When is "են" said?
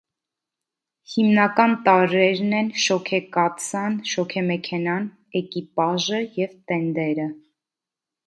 2.59-2.71